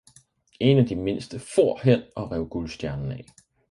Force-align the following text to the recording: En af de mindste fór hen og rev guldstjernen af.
En 0.59 0.77
af 0.79 0.85
de 0.87 0.95
mindste 0.95 1.39
fór 1.53 1.79
hen 1.85 2.01
og 2.15 2.31
rev 2.31 2.43
guldstjernen 2.49 3.11
af. 3.11 3.25